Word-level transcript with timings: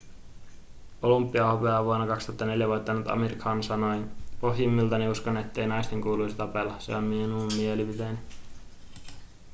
olympiahopeaa 1.01 1.83
vuonna 1.85 2.07
2004 2.07 2.67
voittanut 2.67 3.07
amir 3.07 3.35
khan 3.35 3.63
sanoi 3.63 4.05
pohjimmiltani 4.39 5.09
uskon 5.09 5.37
ettei 5.37 5.67
naisten 5.67 6.01
kuuluisi 6.01 6.35
tapella 6.35 6.79
se 6.79 6.95
on 6.95 7.03
minun 7.03 7.51
mielipiteeni 7.55 8.19